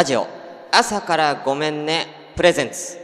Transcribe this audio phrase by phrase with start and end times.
[0.00, 0.26] ラジオ、
[0.72, 2.96] 朝からごめんね、プレゼンツ。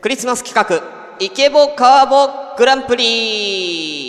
[0.00, 4.07] クリスマス企画、イケボカーボグランプリ。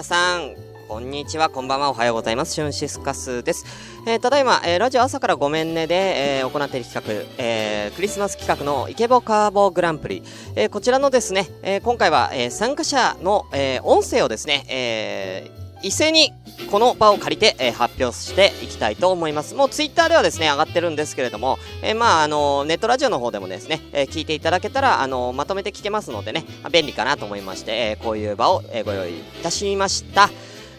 [0.00, 0.54] 皆さん、
[0.88, 2.54] こんにちは、こんばんは、おはようございます。
[2.54, 3.66] シュンシスカスです。
[4.06, 10.22] えー、ただいま、えー、ラジオ朝からごめんねで、えー、行っている企画、えー、クリスマス企画のイケボカーボグランプリ。
[10.56, 16.32] えー、こちらのですね、えー、今回は、えー、参加者の、えー、音声をですね、えー、一斉に
[16.70, 19.54] この場を借りて、えー、発表していきたいと思います。
[19.54, 30.30] もうツイッターではですね、上がってるんですけれども、えー、まあ、あの、ネットラジオの方でもですね、えー、聞いていただけたら、あの、まとめて聞けますのでね、便利かなと思いまして、えー、こういう場を、えー、ご用意いたしました。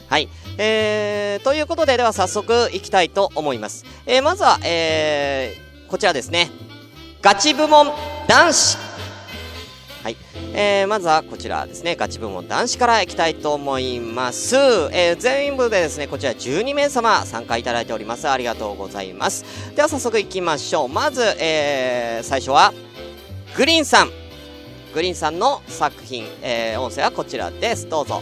[0.08, 0.30] はい。
[0.58, 3.85] えー、ということで、では早速いきたいと思います。
[4.05, 6.49] えー、まずは、えー、こちらですね。
[7.22, 7.91] ガチ部門
[8.27, 8.91] 男子。
[10.54, 14.55] えー、まずはこちらですね、ガチ部門男子からいきたいと思います。
[14.91, 18.30] えー、全部でですね、こちら12名様参加いただいております。
[18.30, 19.46] ありがとうございます。
[19.76, 20.90] では早速いきましょう。
[20.90, 22.74] まず、えー、最初は、
[23.55, 24.12] グリーンさん。
[24.94, 27.88] グリーンさんの作品、えー、音声はこちらです。
[27.88, 28.22] どうぞ。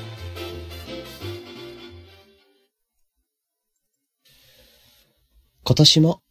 [5.64, 6.22] 今年も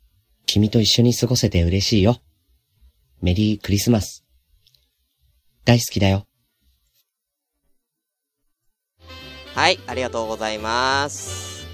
[0.46, 2.20] 君と一緒に過ごせて嬉しいよ。
[3.20, 4.27] メリークリスマス。
[5.68, 6.24] 大好きだよ。
[9.54, 11.66] はい、ありがとうございます。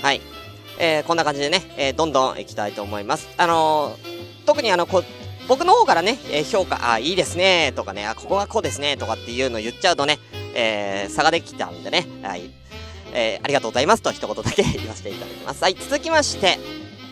[0.00, 0.22] はい。
[0.78, 3.28] えー、こんな感じでね、えー、どんどん行きたいと思います。
[3.36, 5.04] あのー、特にあの、こ、
[5.46, 10.18] 僕の方からね、えー、評価、あ、いいですね、とかね、あ、ここはこうですね、とかっていうのを言っちゃうとね、
[10.54, 12.50] えー、差ができたんでね、はい。
[13.12, 15.62] えー、ありがとうございますと一言だけ 言わせていただきます。
[15.62, 16.58] はい、続きまして、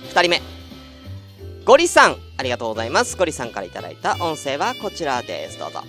[0.08, 0.55] 二人目。
[1.66, 3.16] ゴリさん、ありがとうございます。
[3.16, 5.58] ゴリさんからいただいた音声はこちらです。
[5.58, 5.82] どうぞ。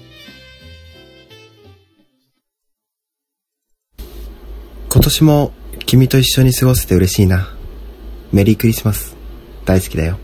[4.89, 5.53] 今年も
[5.85, 7.55] 君と一緒に過ごせて嬉しいな。
[8.33, 9.15] メリークリスマス。
[9.65, 10.17] 大好きだよ。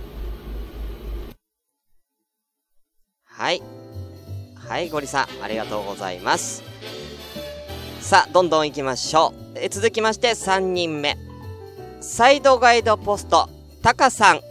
[3.24, 3.62] はい。
[4.56, 6.64] はい、ゴリさん、ありがとうございます。
[8.02, 9.60] さあ、どんどん行きましょう。
[9.60, 11.16] え続きまして、3人目。
[12.02, 13.48] サイドガイドポスト、
[13.84, 14.42] タカさん、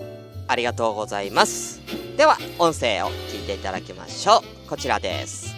[0.49, 1.81] ありがとうございます。
[2.17, 4.69] では、音声を聞いていただきましょう。
[4.69, 5.55] こちらです。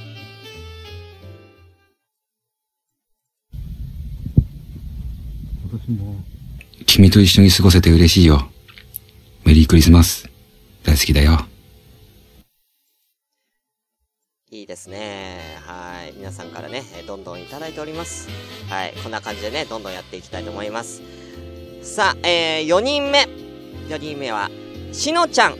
[6.86, 8.48] 君と一緒に過ごせて嬉しいよ。
[9.44, 10.28] メリークリスマス。
[10.84, 11.46] 大好きだよ。
[14.50, 15.58] いいですね。
[15.66, 16.14] はい。
[16.16, 18.28] 皆さんからね、どんどんいただいております。
[18.68, 18.94] はい。
[19.02, 21.02] こんな感じでね、どんどんやっていきたいと思います。
[21.82, 23.26] さあ、えー、4人目。
[23.88, 24.50] 4人目は、
[24.94, 25.56] しのちゃん。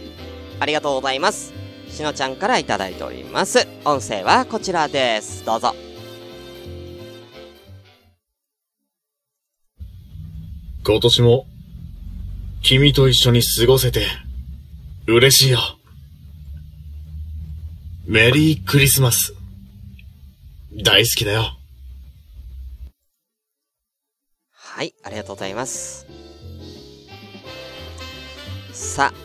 [0.60, 1.52] ありがとうございます。
[1.90, 3.66] しのちゃんからいただいております。
[3.84, 5.44] 音声はこちらです。
[5.44, 5.74] どうぞ。
[10.86, 11.46] 今年も、
[12.62, 14.06] 君と一緒に過ごせて、
[15.08, 15.58] 嬉しいよ。
[18.06, 19.34] メリークリスマス。
[20.84, 21.56] 大好きだよ。
[24.52, 26.06] はい、ありがとうございます。
[28.72, 29.23] さあ、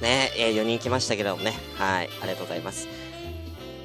[0.00, 1.54] ねえー、4人来ましたけどもね。
[1.76, 2.88] はい、ありがとうございます。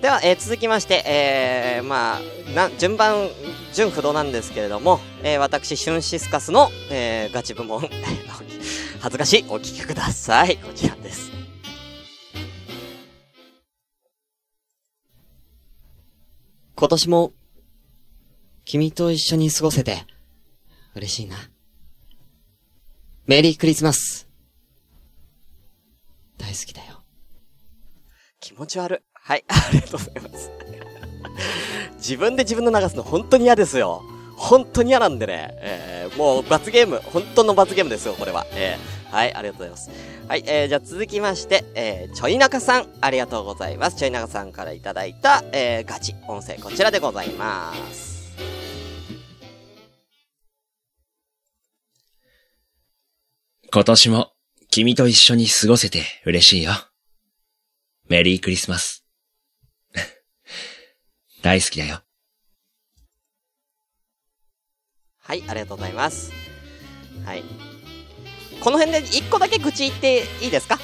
[0.02, 2.20] では、えー、続きまして、えー、まあ、
[2.56, 3.30] な、順番、
[3.72, 7.82] 順不動なんですけれども、えー、私、シュンシスカスの、えー、ガチ部門、
[9.00, 10.58] 恥ずかしい、お聞きください。
[10.58, 11.32] こちらです。
[16.76, 17.34] 今年も、
[18.66, 20.08] 君と一緒に過ごせて、
[20.96, 21.38] 嬉しいな。
[23.28, 24.31] メリークリスマス。
[26.42, 27.04] 大好きだよ。
[28.40, 29.00] 気持ち悪い。
[29.14, 30.52] はい、 ありがとうございます。
[31.98, 34.02] 自分で自分の流すの本当に嫌ですよ。
[34.36, 35.54] 本当に嫌なんでね。
[35.58, 38.48] えー、もう罰ゲーム、本当の罰ゲームですよ、これは。
[38.54, 39.92] えー、はい、ありがとうございます。
[40.28, 43.98] はい、えー、じゃあ続きまして、えー、ちょいなかさん、ありがとうございます。
[43.98, 48.34] ちょいなかさんからいただいた、えー、ガチ、音声、こちらでございます。
[53.72, 54.32] 今年も
[54.74, 56.72] 君と一緒に過ごせて嬉しいよ。
[58.08, 59.04] メリークリスマス。
[61.44, 62.02] 大好きだよ。
[65.24, 66.32] はい、ありがとうございます。
[67.26, 67.44] はい。
[68.62, 70.80] この辺で一個だけ愚痴言っていいですか？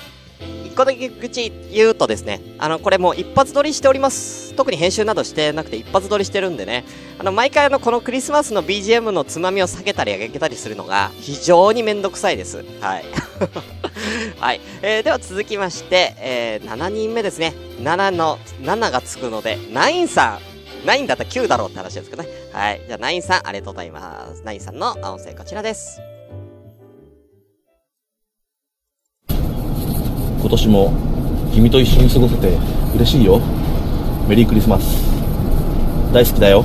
[0.65, 4.53] 一個だけ口言うとですね、あの、これもう一発撮りしております。
[4.55, 6.83] 特に編集などしてなくて一発撮りしてるんでね、
[7.19, 12.63] あの、毎回あの、このクリスマスの BGM のつまみを下げたり上げたりするのが非常にめんどくさいです。
[12.81, 13.05] はい。
[14.39, 14.61] はい。
[14.81, 17.53] えー、では続きまして、えー、7人目ですね。
[17.81, 20.39] 7の、7がつくので、ナインさ
[20.83, 20.85] ん。
[20.85, 22.29] ナインだったら9だろうって話ですけどね。
[22.53, 22.81] はい。
[22.87, 24.41] じゃあ、ナインさん、ありがとうございます。
[24.43, 26.01] ナインさんの音声こちらです。
[29.29, 30.93] 今年も
[31.53, 32.57] 君と一緒に過ごせて
[32.95, 33.41] 嬉しいよ。
[34.29, 34.83] メリークリスマス。
[36.13, 36.63] 大好きだよ。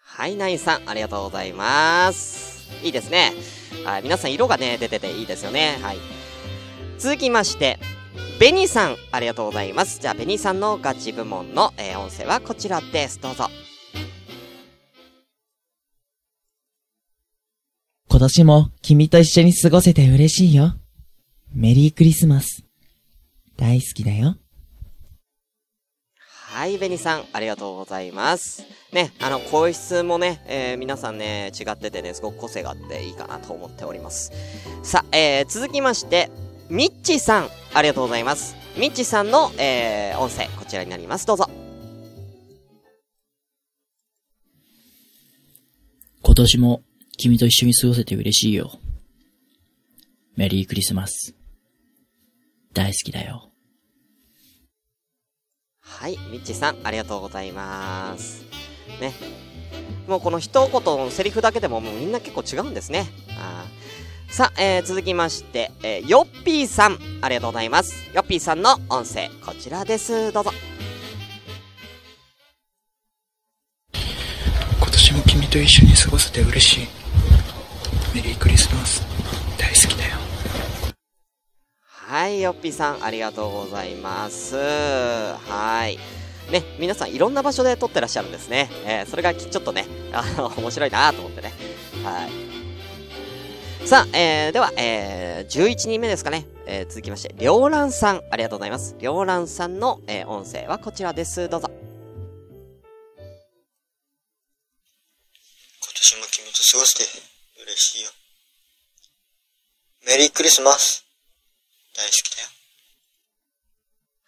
[0.00, 2.68] はい、ナインさん、ありがとうございます。
[2.82, 3.55] いいですね。
[3.84, 5.78] はい、皆さん色がね、出てていいですよね。
[5.82, 5.98] はい。
[6.98, 7.78] 続きまして、
[8.40, 10.00] ベニさん、ありがとうございます。
[10.00, 13.20] じゃあ、ベニさんのガチ部門の、えー音声はこちらです。
[13.20, 13.48] どうぞ。
[18.08, 20.74] 今年も君と一緒に過ごせて嬉しいよ。
[21.52, 22.64] メリークリスマス。
[23.56, 24.36] 大好きだよ。
[26.66, 28.64] はい、ベニさん、ありがとうございます。
[28.92, 34.32] ね、あの、声質もね、えー皆さんね、違っててね、すごく個性があっていいかなと思っております。
[34.82, 36.28] さあ、えー、続きまして、
[36.68, 38.56] ミッチさん、ありがとうございます。
[38.76, 41.26] ミッチさんの、えー、音声、こちらになります。
[41.28, 41.48] どうぞ。
[46.22, 46.82] 今年も
[47.16, 48.72] 君と一緒に過ごせて嬉しいよ。
[50.34, 51.32] メリークリスマス。
[52.72, 53.52] 大好きだよ。
[55.86, 58.44] はい、ミッチさん、ありがとうございます。
[59.00, 59.14] ね。
[60.06, 63.06] もうこの一言のセリフだけでももうみんな結構違うんですね。
[63.38, 63.64] あ
[64.28, 67.94] さあ、えー、続きまして、えー、ヨッピーさん、ありがとうございます。
[68.12, 70.32] ヨッピーさんの音声、こちらです。
[70.32, 70.52] どうぞ。
[74.78, 76.86] 今年も君と一緒に過ごせて嬉しい。
[78.14, 79.15] メリークリスマス。
[82.08, 84.54] はい、ヨッピーさん、ありがとうございます。
[84.54, 85.98] はい。
[86.52, 88.70] ね、皆さんいろんな場所で撮ってらっしゃるんですね。
[88.84, 91.52] えーそれがちょっとね、あの、 面白いなと思ってね。
[92.04, 93.88] はい。
[93.88, 96.46] さあ、えー、では、えー、11人目ですかね。
[96.66, 98.94] えー、続きまして、りょうらんさん、ありがとうございます。
[99.00, 101.48] りょうらんさんの、えー、音声はこちらです。
[101.48, 101.68] どうぞ。
[101.68, 101.74] 今
[105.92, 107.04] 年も君と過ごして
[107.64, 108.10] 嬉しいよ。
[110.06, 111.05] メリークリスマス。
[111.96, 112.48] 大好きだよ。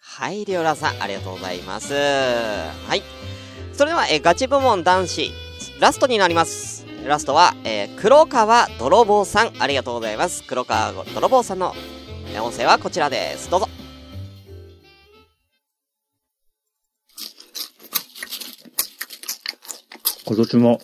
[0.01, 1.93] はい、りょうらんさん、ありがとうございます。
[1.93, 3.03] はい。
[3.73, 5.31] それでは、えーガチ部門男子、
[5.79, 6.85] ラストになります。
[7.05, 10.43] ラストは、えー黒川泥棒さん、ありがとうございます。
[10.43, 11.73] 黒川泥棒さんの、
[12.33, 13.49] えー音声はこちらです。
[13.51, 13.69] どうぞ。
[20.25, 20.81] 今年も、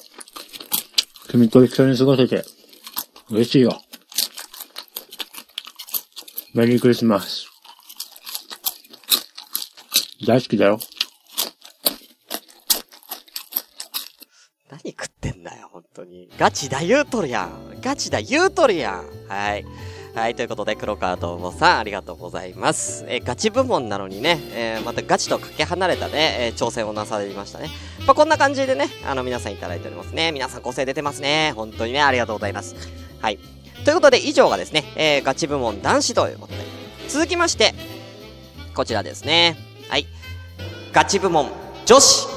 [1.30, 2.46] 君と一緒に過ごせて、
[3.30, 3.82] 嬉しいよ。
[6.56, 7.48] メリークリスマス。
[10.26, 10.80] 大好きだよ。
[14.72, 16.30] 何食ってんだよ、本当に。
[16.40, 17.82] ガチだ言うとるやん。
[17.82, 19.06] ガチだ言うとるやん。
[19.28, 19.66] はい。
[20.16, 23.04] はい、ということで、黒川ともさん、ありがとうございます。
[23.10, 27.68] えガチ部門なのにね、えーまたガチとかけ離れたね、えー挑戦をなされましたね。
[28.08, 30.32] まあ、こんな感じでね、あの、皆さんいただいておりますね。
[30.32, 31.52] 皆さん個性出てますね。
[31.58, 32.76] 本当にね、ありがとうございます。
[33.20, 33.40] はい。
[33.86, 36.60] ということで、以上がですね、えーガチ部門男子ということで。
[37.08, 37.76] 続きまして、
[38.74, 39.56] こちらですね。
[39.90, 40.08] はい。
[40.92, 41.52] ガチ部門
[41.86, 42.28] 女子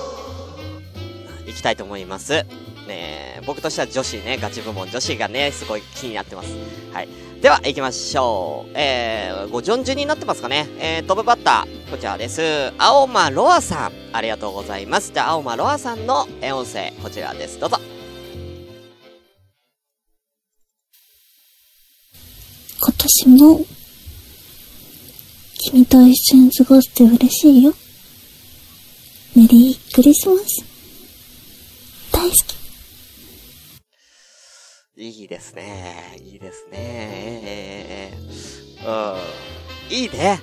[1.47, 2.45] いきたいと思います。
[2.87, 6.55] ねえ僕としては女子ね、ガチ部門女子がね、すごい気になってます。
[6.93, 7.09] はい。
[7.40, 8.73] では、行きましょう。
[8.75, 10.67] えー、ご順順になってますかね。
[10.78, 12.73] えー、トップバッター、こちらです。
[12.76, 15.12] 青間ロアさん、ありがとうございます。
[15.14, 17.59] じゃあ、青間ロアさんの音声、こちらです。
[17.59, 17.98] どうぞ。
[22.80, 23.66] 今年も、
[25.70, 27.75] 君と一緒に過ごして嬉しいよ。
[29.35, 30.64] メリークリスマス。
[32.12, 32.58] 大好き。
[35.00, 36.16] いいですね。
[36.20, 38.18] いいですね。
[39.90, 40.40] いいね。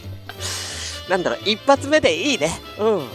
[1.08, 2.50] なんだろう、一発目でいいね。
[2.78, 3.08] うん。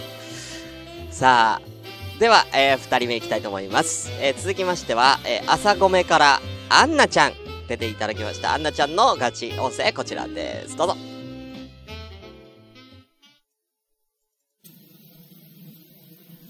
[1.12, 4.10] さあ、では、えー、二人目いきたいと思います。
[4.19, 7.34] えー続きましては、えー朝ごめから、アンナちゃん、
[7.67, 8.53] 出ていただきました。
[8.53, 10.75] アンナちゃんのガチ音声、こちらです。
[10.77, 10.98] どうぞ。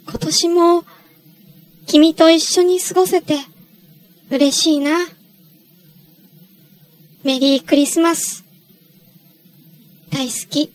[0.07, 0.85] 今年も、
[1.87, 3.39] 君と一緒に過ごせて、
[4.29, 5.07] 嬉しいな。
[7.23, 8.43] メリークリスマス。
[10.11, 10.73] 大好き。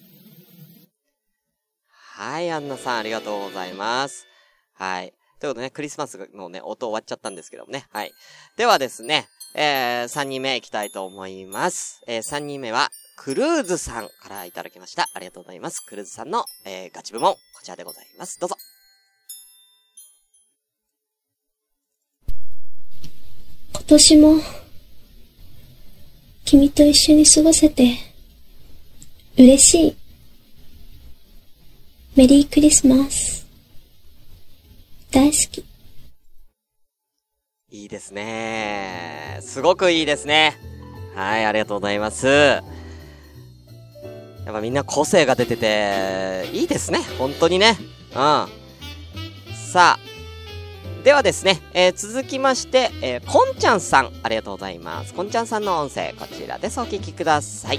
[1.88, 4.26] はい、アンナさん、ありがとうございます。
[4.74, 5.14] はい。
[5.40, 7.86] ということでね、クリスマスのね、音終わっちゃったんですけどもね。
[7.92, 8.12] はい。
[8.56, 12.02] ではですね、えー、3人目行きたいと思います。
[12.06, 15.08] えー、3人目は、クルーズさんからいただきました。
[15.12, 15.80] ありがとうございます。
[15.80, 18.38] クルーズさんの、えー、ガチ部門、こちらでございます。
[18.40, 18.56] どうぞ。
[23.74, 24.36] 今年も、
[26.44, 27.96] 君と一緒に過ごせて、
[29.36, 29.96] 嬉しい。
[32.16, 33.46] メリークリスマス。
[35.10, 35.69] 大好き。
[37.72, 39.38] いいですね。
[39.42, 40.58] すごくいいですね。
[41.14, 42.26] はい、ありがとうございます。
[42.26, 42.62] や
[44.48, 46.98] っぱみんな個性が出てて、いいですね。
[47.16, 47.76] 本当にね。
[48.10, 48.14] うん。
[48.16, 48.48] さ
[49.74, 49.98] あ。
[51.04, 55.14] ではですね、えー、続きまして、えー、こんちゃんさん、ありがとうございます。
[55.14, 56.80] こんちゃんさんの音声、こちらです。
[56.80, 57.78] お聞きください。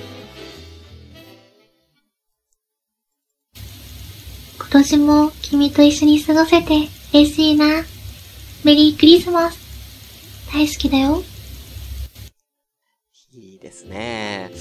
[4.58, 7.84] 今年も君と一緒に過ごせて嬉しいな。
[8.64, 9.61] メリークリスマス。
[10.54, 11.24] 大好きだよ。
[13.34, 14.52] いいですね。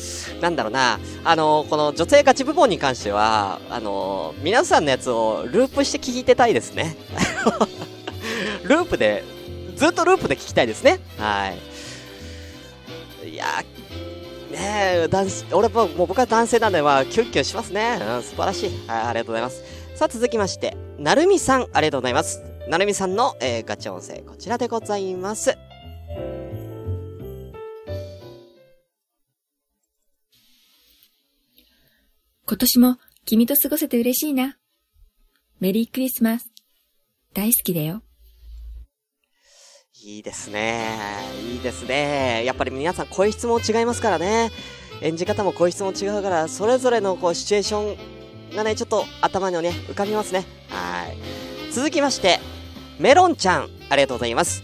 [0.40, 1.00] なんだろうな。
[1.24, 6.96] あの、この女性ガチ部門に関しては、あの、皆さんのやつをループして聞いてたいですね。
[8.62, 9.24] ループで、
[9.74, 11.00] ずっとループで聞きたいですね。
[11.18, 11.52] は
[13.24, 13.30] い。
[13.30, 13.46] いや
[14.52, 17.98] ねえ、男子、俺も、もう僕は男性なんで、まあ、キュンキュンしますね。
[18.00, 18.70] うん、素晴らしい。
[18.86, 19.64] はい、ありがとうございます。
[19.96, 22.42] さあ、続きまして、なるみさん、ありがとうございます。
[22.68, 25.58] なるみさんの、えー、ガチ音声、こちらでございます。
[32.46, 34.56] 今年も君と過ごせて嬉しいな。
[35.60, 36.50] メリークリスマス。
[37.32, 38.02] 大好きだよ。
[40.02, 40.98] いいですね。
[41.52, 42.42] いいですね。
[42.44, 44.50] やっぱり皆さん声質も違いますからね。
[45.02, 50.44] 演じ方も声質も違うから、それぞれのこうシチュエーションがね、ちょっと頭にね、浮かびますね。
[50.70, 51.72] はい。
[51.72, 52.40] 続きまして、
[52.98, 54.62] メロンちゃん、ありがとうございます。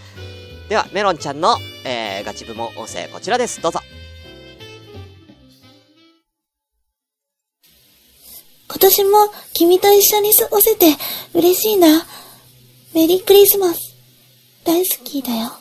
[0.68, 3.62] では、メロンちゃんの、えー、ガチ部門音声、こちらです。
[3.62, 3.80] どうぞ。
[8.68, 9.10] 今年も
[9.54, 10.86] 君と一緒に過ごせて
[11.34, 12.04] 嬉しいな。
[12.92, 13.78] メリークリスマス。
[14.64, 15.52] 大好きだよ。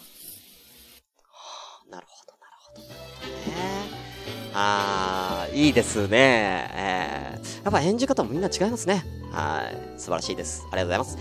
[4.57, 6.71] あー、いいですね。
[6.73, 9.05] えー、やっぱ演じ方もみんな違いますね。
[9.31, 9.99] はい。
[9.99, 10.63] 素晴らしいです。
[10.71, 11.17] ありがとうございます。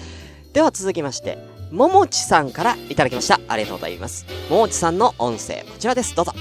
[0.53, 1.37] では続きまして、
[1.75, 3.41] ももちさんからいただきました。
[3.49, 4.25] ありがとうございます。
[4.49, 6.15] ももちさんの音声、こちらです。
[6.15, 6.33] どうぞ。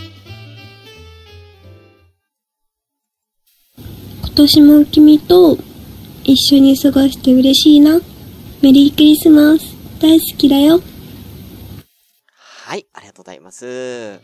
[4.22, 5.58] 今年も君と
[6.24, 8.00] 一緒に過ごして嬉しいな。
[8.62, 9.76] メリークリスマス。
[10.00, 10.80] 大好きだよ。
[12.66, 14.20] はい、ありがとうございます。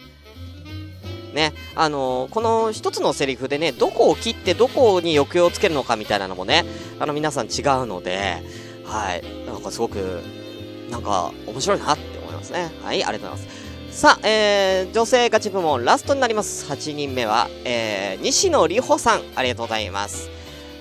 [1.33, 6.65] ね、あのーこの一つのセリフでね、どこを切ってどこに抑揚をつけるのかみたいなのもね、
[6.99, 7.51] あの皆さん違う
[7.87, 8.43] ので、
[8.85, 10.21] はい、なんかすごく、
[10.89, 12.71] なんか面白いなって思いますね。
[12.83, 13.69] はい、ありがとうございます。
[13.99, 16.71] さあ、えー、女性ガチ部門ラストになります。
[16.71, 20.29] 8人目は、えー、西野里穂さん、ありがとうございます。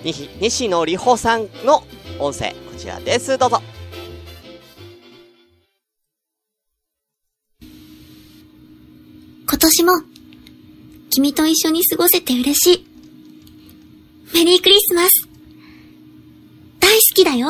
[0.05, 1.83] 西野里穂さんの
[2.19, 3.37] 音声、こちらです。
[3.39, 3.61] どうぞ。
[9.51, 9.93] 今年も
[11.11, 12.87] 君と一緒に過ごせて嬉しい。
[14.35, 15.29] メリークリスマス。
[16.79, 17.49] 大好きだよ。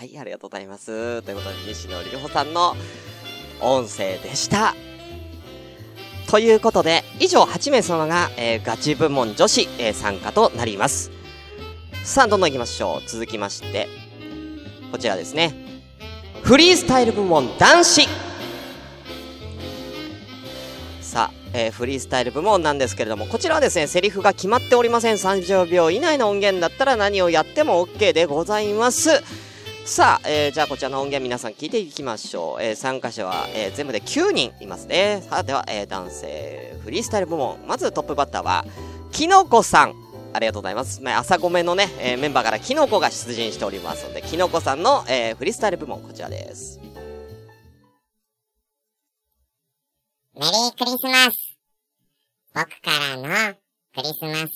[0.00, 1.20] はい、ありがとうございます。
[1.20, 2.74] ということで、西野里穂さんの
[3.60, 4.74] 音声でした。
[6.26, 11.10] ということで、以上8名様が、えーガチ部門女子、えー参加となります。
[12.02, 13.08] さあ、どんどん行きましょう。
[13.10, 13.88] 続きまして、
[14.90, 15.52] こちらですね。
[16.44, 18.08] フリースタイル部門男子
[21.02, 25.16] さあ、えーフリースタイル部門なんですけれども、こちらはですね、セリフが決まっておりません。
[25.16, 29.22] 30秒以内の音源だったら何をやっても OK でございます。
[29.84, 32.62] さあ、えーじゃあこちらの音源皆さん聞いていきましょう。
[32.62, 35.22] えー参加者は、えー全部で9人いますね。
[35.28, 37.58] さあ、では、えー男性フリースタイル部門。
[37.66, 38.64] まずトップバッターは、
[39.10, 39.94] きのこさん。
[40.32, 41.02] ありがとうございます。
[41.02, 46.78] まあ、朝ごめのね、えーメンバーからきのこが出陣しておりますので、きのこさんの、えーフリースタイル部門、こちらです。
[50.34, 51.58] メリークリスマス。
[52.54, 53.54] 僕からの
[53.94, 54.49] クリスマス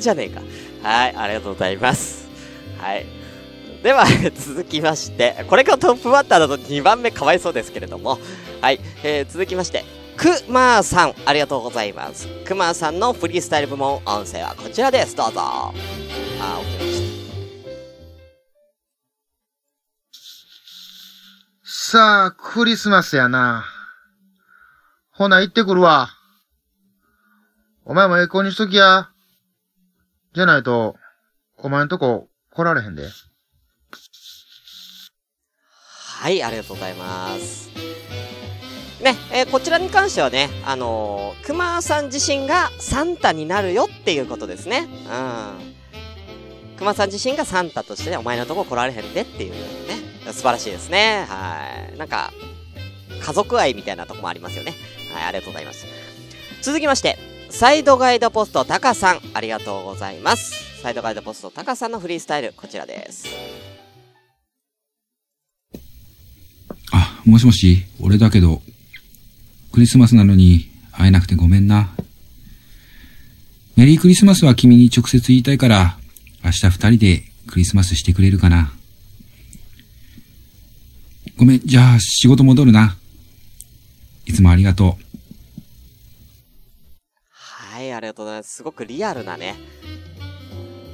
[0.00, 0.40] じゃねえか。
[0.82, 2.28] はい、ありがとうございます。
[2.78, 3.06] はい。
[3.82, 8.18] では、 続きまして、これがトップバッターだと2番目かわいそうですけれども、
[8.60, 9.84] はい、えー、続きまして、
[10.16, 12.26] くまーさん、ありがとうございます。
[12.44, 15.14] くまーさんのフリースタイル部門音声はこちらです。
[15.14, 15.40] どうぞ。
[15.40, 17.08] あー、OK でし
[21.90, 23.64] さあ、クリスマスやな。
[25.12, 26.10] ほな、行ってくるわ。
[27.84, 29.10] お前もええ子にしときや。
[30.34, 30.96] じゃないと、
[31.56, 33.08] お前んとこ来られへんで。
[36.20, 37.68] はい、ありがとうございます。
[39.02, 44.88] ね、えーこちらに関してはね、あのー、熊さん自身がサンタになるよっていうことですね。
[45.08, 46.76] うん。
[46.78, 50.08] 熊さん自身がサンタとしてねお前のとこ来られへんでっていうね。
[50.32, 51.24] 素晴らしいですね。
[51.28, 51.98] はい。
[51.98, 52.32] なんか、
[53.24, 54.74] 家族愛みたいなとこもありますよね。
[55.12, 55.86] はい、ありがとうございます。
[56.60, 57.18] 続きまして、
[57.50, 60.80] サイドガイドポストタカさん、ありがとうございます。
[60.80, 63.26] サイドガイドポストタカさんのフリースタイル、こちらです。
[66.92, 68.62] あもしもし、俺だけど、
[69.72, 71.90] クリスマスなのに会えなくてごめんな。
[73.76, 75.98] メリークリスマスは君に直接言いたいから、
[76.44, 78.72] 明日二人でクリスマスしてくれるかな。
[81.36, 82.96] ごめん、じゃあ仕事戻るな。
[84.26, 85.07] いつもありがとう。
[87.98, 88.54] ありがとうございます。
[88.54, 89.56] すごくリアルなね。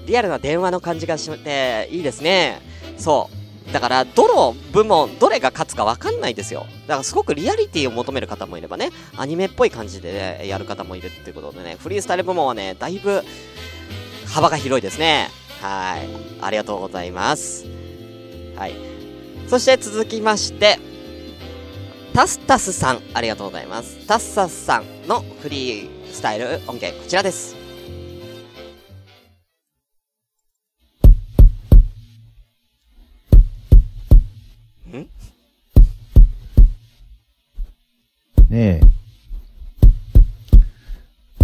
[0.07, 2.63] リアルな電話の感じがして、いいですね。
[2.99, 3.31] そ
[3.69, 3.73] う。
[3.73, 6.67] だから、どの部門、どれが勝つかわかんないですよ。
[6.87, 13.23] だから、すごくリアリティを求める方もいればね、アニメっぽい感じで、ね、やる方もいるっていうことでね、フリースタイル部門はね、だいぶ、
[14.27, 15.29] 幅が広いですね。
[15.61, 16.09] はい。
[16.41, 17.67] ありがとうございます。
[18.57, 18.75] はい。
[19.49, 20.79] そして続きまして、
[22.15, 24.07] タスタスさん、ありがとうございます。
[24.07, 27.57] タスタスさんのフリースタイル音源、こちらです。
[34.87, 35.09] ん？
[38.49, 38.81] ねえ。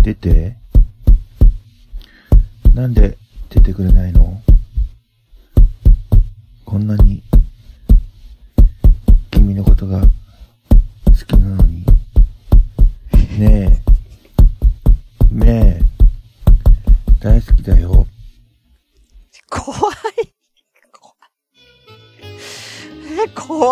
[0.00, 0.56] 出て。
[2.76, 4.40] なんで出てくれないの？
[6.64, 7.24] こんなに、
[9.32, 10.00] 君のことが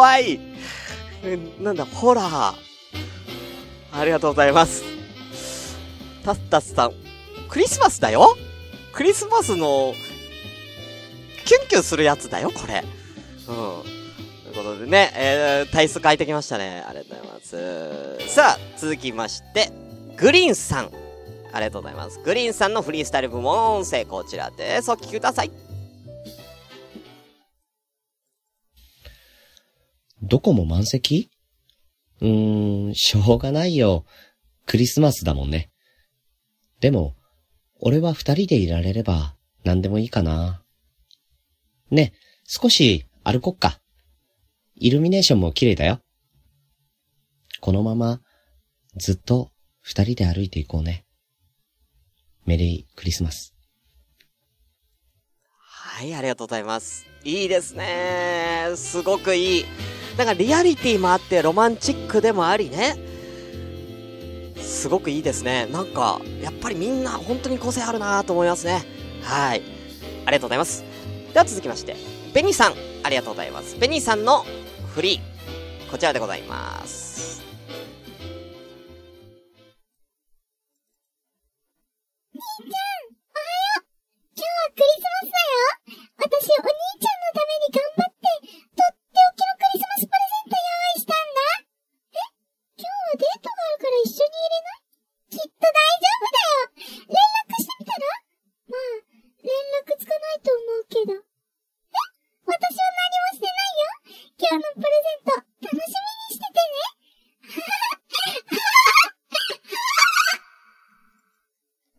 [0.08, 0.40] 怖い。
[1.22, 2.54] え、なんだ、ホラー。
[3.92, 4.82] ありがとうございます。
[6.24, 6.92] タスタスさん、
[7.50, 8.34] クリスマスだよ？
[8.94, 9.92] クリスマスの、
[11.44, 12.82] キュンキュンするやつだよ、これ。
[13.48, 13.54] うん。
[14.44, 16.82] ということでね、えー、体数変えてきましたね。
[16.88, 18.34] ありがとうございます。
[18.34, 19.70] さあ、続きまして、
[20.16, 20.90] グリーンさん。
[21.52, 22.18] ありがとうございます。
[22.24, 24.90] グリーンさんのフリースタイル部門音声、こちらです。
[24.90, 25.50] お聞きください。
[30.22, 31.30] どこも満席？
[32.20, 34.04] うーん、しょうがないよ。
[34.66, 35.70] クリスマスだもんね。
[36.80, 37.14] でも、
[37.80, 40.62] 俺は二人でいられれば何でもいいかな。
[41.90, 42.12] ね、
[42.44, 43.80] 少し歩こっか。
[44.74, 46.00] イルミネーションも綺麗だよ。
[47.60, 48.20] このまま
[48.96, 49.50] ずっと
[49.80, 51.04] 二人で歩いていこうね。
[52.44, 53.54] メリークリスマス。
[55.50, 57.06] はい、ありがとうございます。
[57.24, 58.72] いいですね。
[58.76, 59.64] すごくいい。
[60.18, 62.96] なんかリアリティもあってロマンチックでもありね。
[64.60, 65.66] すごくいいですね。
[65.66, 68.84] なんか、やっぱりみんな本当に個性あるなと思いますね。
[69.22, 69.62] はい。
[70.26, 70.84] ありがとうございます。
[71.32, 71.96] では続きまして、
[72.34, 73.78] ベニーさん、ありがとうございます。
[73.78, 74.44] ベニーさんの
[74.92, 77.07] フリー、こちらでございます。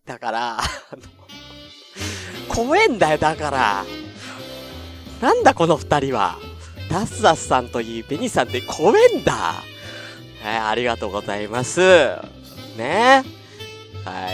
[0.09, 0.61] だから、あ
[0.93, 1.03] の、
[2.47, 3.85] 怖えんだよ、だから。
[5.21, 6.39] なんだこの二人は。
[6.89, 9.33] ダスダスさんといい、ベニさんって怖えんだ。
[10.41, 11.79] はい、ありがとうございます。
[12.75, 13.23] ね
[14.03, 14.31] は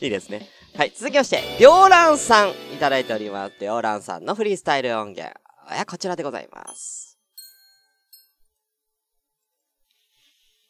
[0.00, 0.04] い。
[0.04, 0.50] いいですね。
[0.76, 3.54] はい、続きまして、りょうらんさん、いただいております。
[3.58, 5.34] りょうらんさんのフリースタイル音源。
[5.72, 7.18] え、こちらでございます。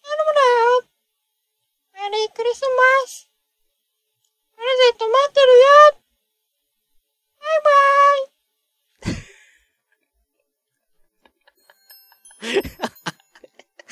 [0.03, 2.11] 頼むなよ。
[2.13, 2.61] メリークリス
[3.03, 3.30] マス。
[4.61, 5.73] プレゼント待ってるよ。
[7.41, 7.79] バイバ
[9.07, 9.31] イ。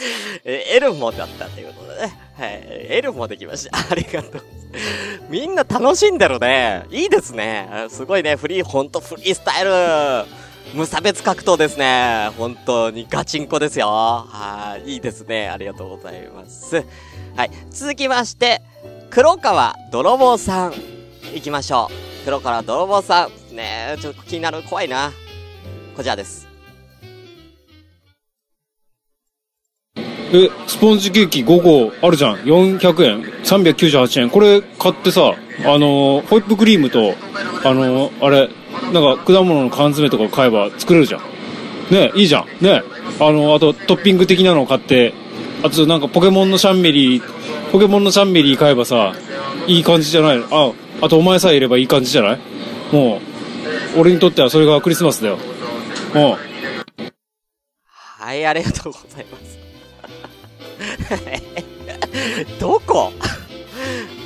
[0.44, 2.20] えエルモだったということでね。
[2.36, 2.50] はい。
[2.90, 3.78] エルモできました。
[3.90, 4.42] ありがとう。
[5.30, 6.84] みんな楽しんでるね。
[6.90, 7.86] いいですね。
[7.88, 8.36] すごいね。
[8.36, 9.70] フリー、ほんとフリースタイル。
[10.74, 12.28] 無差別格闘ですね。
[12.36, 13.86] 本当にガチンコですよ。
[13.88, 14.92] はい。
[14.92, 15.48] いいですね。
[15.48, 16.84] ありがとうございます。
[17.36, 17.50] はい。
[17.70, 18.60] 続きまして、
[19.10, 20.74] 黒川泥棒さん。
[21.34, 22.24] 行きましょう。
[22.26, 23.56] 黒川泥棒さん。
[23.56, 24.62] ねえ、ちょっと気になる。
[24.62, 25.10] 怖いな。
[25.96, 26.46] こちらです。
[29.96, 32.36] え、スポンジケーキ5個あるじゃん。
[32.40, 33.22] 400円。
[33.44, 34.30] 398円。
[34.30, 35.32] これ買ってさ、
[35.64, 37.14] あのホイップクリームと、
[37.64, 38.50] あのあれ、
[38.92, 41.22] なんか果物の缶詰とか買えば作れるじゃん。
[41.90, 42.46] ねいいじゃん。
[42.62, 42.82] ね
[43.20, 45.14] あのあとトッピング的なのを買って、
[45.62, 47.22] あとなんかポケモンのシャンメリー、
[47.72, 49.14] ポケモンのシャンメリー買えばさ、
[49.66, 52.38] いい感じじゃないあ、あとお前さえいればいい感じじゃない？
[52.92, 53.20] も
[53.96, 55.38] う、俺にとってはそれがクリスマスだよ。
[56.14, 56.38] もう。
[57.92, 59.58] はい、ありがとうございます。
[62.60, 63.12] どこ？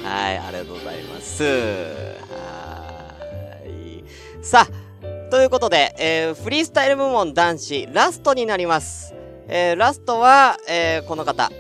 [0.05, 1.45] はい、ありがとうございます。
[1.45, 1.51] は
[3.67, 4.05] い。
[4.45, 9.15] さあ、ということで、えー、フリースタイル部門男子ラストになります。
[9.49, 11.51] えー、ラストは、えー、この方、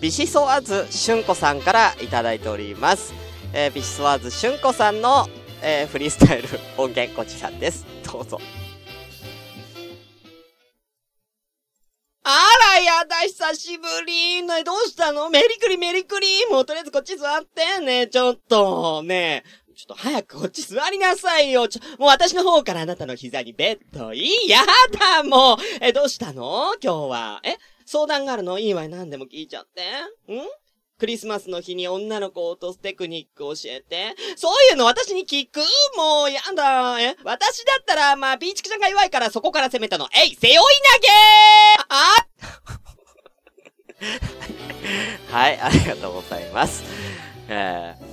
[0.00, 3.12] ビシソワズしゅんこさんからいただいております。
[3.52, 5.26] えー、ビシソワズしゅんこさんの、
[5.62, 7.86] えー、フリースタイル音源こちらです。
[8.04, 8.38] どうぞ。
[12.28, 12.40] あ
[12.74, 14.42] ら、やだ、久しぶり。
[14.42, 15.30] ね、どうしたの？
[15.30, 16.46] メリクリ、メリクリ。
[16.50, 19.02] もうとりあえずこっち座ってね、ちょっと。
[19.02, 19.44] ね
[19.76, 21.68] ちょっと早くこっち座りなさいよ。
[21.68, 24.60] ちょ、もう私の方からあなたの膝にベッドいいや
[24.90, 25.56] だ、もう。
[25.82, 26.74] え、どうしたの？
[26.82, 27.40] 今日は。
[27.44, 28.58] え相談があるの？
[28.58, 29.82] いいわよ、何でも聞いちゃって。
[30.32, 30.40] ん？
[30.98, 34.14] クリスマスの日に女の子を落とすテクニック教えて。
[34.36, 35.60] そういうの私に聞く？
[35.98, 36.98] もう、やだ。
[36.98, 40.08] え私だったら、まあ、ビーチクちゃんが弱いからそこから攻めたの。
[40.16, 40.62] えい背負い投
[41.02, 41.08] げ
[41.90, 42.16] あ
[45.36, 46.82] はい、ありがとうございます。
[47.48, 48.05] えー、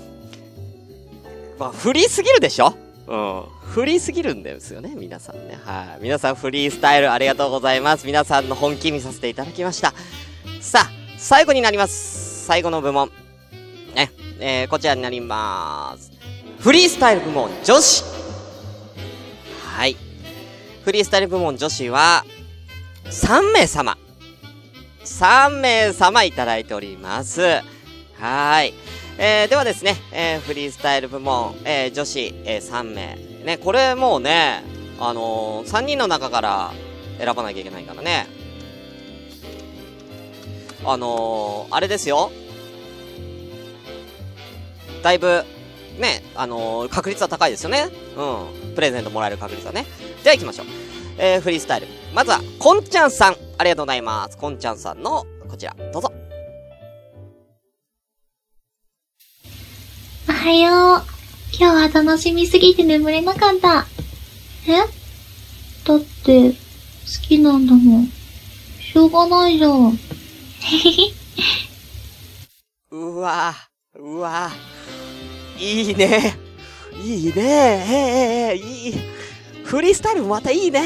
[1.64, 2.76] まあ、フリーすぎるでしょ？
[3.08, 3.44] うん。
[3.72, 5.58] フリーすぎるんですよね、皆さんね。
[5.64, 6.04] はい。
[6.04, 8.06] 皆さんフリースタイルありがとうございます。
[8.06, 9.94] 皆さんの本気見させていただきました。
[10.60, 12.46] さあ、最後になります。
[12.46, 13.12] 最後の部門。
[13.96, 14.12] ね。
[14.42, 16.12] えー、こちらになります。
[16.60, 18.04] フリースタイル部門女子。
[19.78, 19.96] はい。
[20.84, 22.26] フリースタイル部門女子は、
[23.06, 23.98] 3名様。
[25.06, 27.42] 3名様いただいております。
[27.42, 28.74] はーい。
[29.18, 33.16] えー、ではですね、えー、フリースタイル部門、えー、女子、えー、3名。
[33.44, 34.64] ね、これもうね、
[35.00, 36.72] あのー、3人の中から
[37.20, 38.28] 選ばなきゃいけないからね。
[40.86, 42.32] あのー、あれですよ。
[45.04, 45.44] だいぶ、
[46.00, 47.90] ね、あのー、確率は高いですよね。
[48.18, 48.76] うん。
[48.76, 49.86] プレゼントもらえる確率はね。
[50.24, 50.66] では行きましょう。
[51.18, 51.88] えー、フリースタイル。
[52.14, 53.36] まずは、こんちゃんさん。
[53.58, 54.38] ありがとうございます。
[54.38, 56.13] こんちゃんさんの、こちら、どうぞ。
[60.28, 61.04] おはよう。
[61.60, 63.86] 今日は楽しみすぎて眠れなかった。
[64.68, 64.78] え？
[65.86, 66.56] だって、好
[67.28, 68.08] きなんだもん。
[68.80, 70.00] しょうがないじゃん。
[72.92, 73.54] うわ、
[73.96, 74.52] うわ。
[75.60, 76.38] いいね。
[77.04, 77.34] いいね。
[77.36, 78.96] ええいい。
[79.66, 80.82] フリースタイルもまたいいね。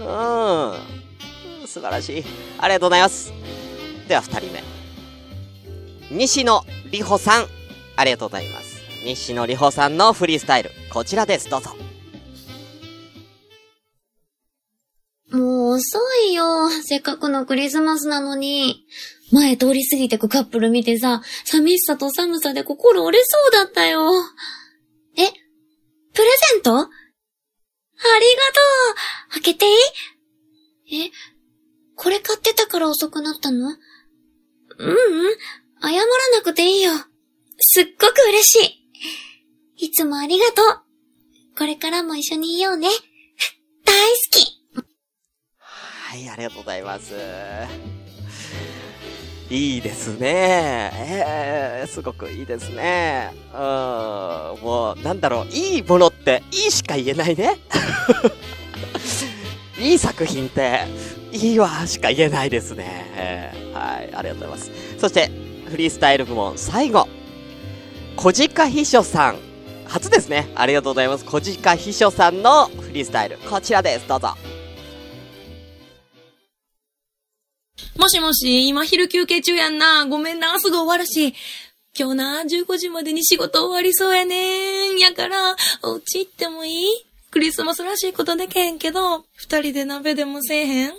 [0.00, 1.66] うん。
[1.66, 2.24] 素晴らしい。
[2.58, 3.32] ありがとうございます。
[4.08, 4.64] では、二人目。
[6.10, 7.46] 西野里穂さん。
[7.96, 8.82] ありがとうございます。
[9.04, 10.70] 西野里穂さんのフリースタイル。
[10.92, 11.48] こちらです。
[11.48, 11.76] どうぞ。
[15.30, 16.70] もう遅いよ。
[16.82, 18.84] せっかくのクリスマスなのに。
[19.32, 24.10] 前通り過ぎてくカップル見てさ、寂しさと寒さで心折れそうだったよ。
[25.16, 25.26] え
[26.12, 26.76] プレゼント？
[26.76, 26.90] ありがと
[29.30, 29.68] う開けてい
[31.00, 31.06] い？
[31.06, 31.10] え
[31.96, 33.70] これ買ってたから遅くなったの？
[33.70, 33.76] う
[34.78, 34.96] うん、
[35.82, 36.92] 謝らなくていいよ。
[37.66, 38.78] すっごく嬉し
[39.78, 39.86] い。
[39.86, 41.56] いつもありがとう。
[41.56, 42.88] これからも一緒にいようね。
[43.86, 44.64] 大好き。
[45.58, 47.14] はい、ありがとうございます。
[49.48, 50.90] いいですね。
[50.94, 51.24] え
[51.80, 53.30] えー、すごくいいですね。
[53.54, 53.58] うん、
[54.62, 57.56] もう、なんだろう、いいものって、いいしか言えないね。
[59.80, 60.80] いい作品って、
[61.32, 63.10] いいわしか言えないですね。
[63.16, 64.70] えーはい、ありがとうございます。
[64.98, 65.30] そして、
[65.70, 67.08] フリースタイル部門最後。
[68.16, 69.38] 小鹿秘書さん。
[69.86, 70.48] 初ですね。
[70.54, 71.24] ありがとうございます。
[71.24, 73.38] 小鹿秘書さんのフリースタイル。
[73.38, 74.08] こちらです。
[74.08, 74.34] どうぞ。
[77.98, 80.06] もしもし、今昼休憩中やんな。
[80.06, 81.34] ごめんな、すぐ終わるし。
[81.98, 84.98] 今日な、15時までに仕事終わりそうやねん。
[84.98, 86.86] やから、お家行ってもいい？
[87.30, 90.92] クリスマスらしいことでけへんけど、二人で鍋でもせえへん？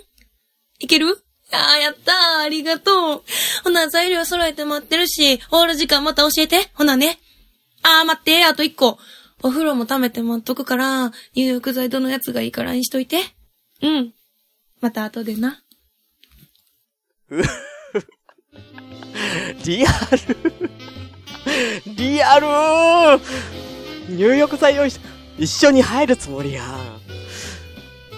[0.78, 1.22] いける？
[1.52, 2.44] ああ、やったー。
[2.44, 3.22] ありがとう。
[3.64, 6.70] ほな、材料揃えて待ってるし、終わる時間また教えて。
[6.74, 7.18] ほなね。
[7.82, 8.98] ああ、待って、あと一個。
[9.42, 13.18] お風呂も溜めて待っとくから、入浴剤どのやつがいいからにしといて。
[13.82, 14.12] うん。
[14.80, 15.62] また後でな。
[19.64, 19.96] リアル。
[21.96, 22.46] リアル
[24.08, 25.06] 入浴剤用意して、
[25.38, 26.62] 一緒に入るつもりや。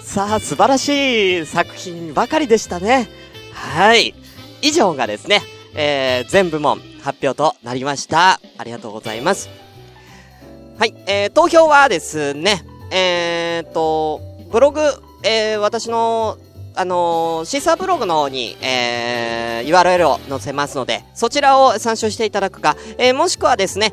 [0.08, 3.10] さあ、素晴らしい作品ばかりでしたね。
[3.52, 4.14] はい。
[4.62, 5.42] 以上がですね、
[5.74, 8.40] えー、全部門発表となりました。
[8.56, 9.50] ありがとうございます。
[10.78, 14.80] はい、えー、投票はですね、えーと、ブログ、
[15.24, 16.38] えー、私の、
[16.74, 23.92] あのーシーサーブログの方に、えー、URL を載せますので、そちらを参照していただくか、えー、もしくはですね、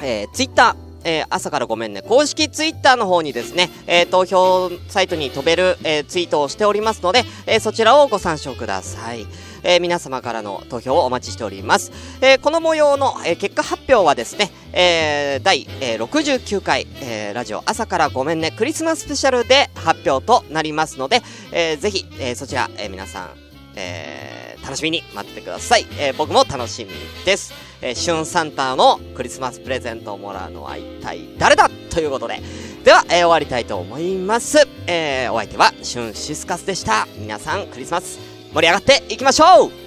[0.00, 9.26] えー、ツイッター、えー、朝からごめんね、公式ツイッターの方にですね、えー、投票サイトに飛べる、えー、ツイートをしておりますので、えー、そちらをご参照ください。
[9.66, 11.90] えー、皆様からの投票をお待ちしております。
[12.20, 23.30] えー、この模様の、えー、結果発表はですね、えー、第、えー、69回、えー、ラジオ朝からごめんね、クリスマススペシャルで発表となりますので、えー、ぜひ、えー、そちら、えー、皆さん、
[23.76, 24.33] えー、
[24.64, 25.86] 楽しみに待っててください。
[25.98, 26.90] えー、僕も楽しみ
[27.24, 27.52] です。
[27.82, 32.40] えー、旬サンタのクリスマスプレゼントをもらうのは一体誰だということで。
[32.82, 34.66] では、えー終わりたいと思います。
[34.86, 37.06] えー、お相手は、シュンシスカスでした。
[37.18, 38.18] 皆さん、クリスマス
[38.54, 39.83] 盛り上がっていきましょう